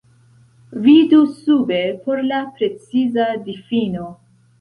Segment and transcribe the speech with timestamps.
[0.85, 4.09] Vidu sube por la preciza difino.